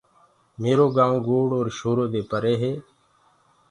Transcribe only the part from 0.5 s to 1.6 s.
ميرو گآئونٚ گوڙ